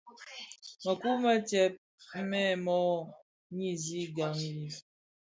[0.83, 1.73] Mëkuu më tsèb
[2.29, 2.79] mèn mö
[3.55, 4.67] nisi gaň bi.